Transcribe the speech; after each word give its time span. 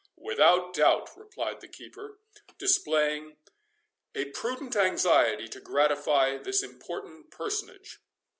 "Without 0.17 0.73
doubt," 0.73 1.15
replied 1.15 1.61
the 1.61 1.67
keeper, 1.67 2.17
displaying 2.57 3.37
a 4.15 4.31
prudent 4.31 4.75
anxiety 4.75 5.47
to 5.49 5.59
gratify 5.61 6.39
this 6.39 6.63
important 6.63 7.29
personage. 7.29 7.99